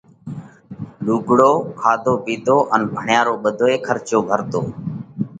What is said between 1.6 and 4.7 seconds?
کاڌو پِيڌو ان ڀڻيا رو ٻڌوئي کرچو ڀرتو۔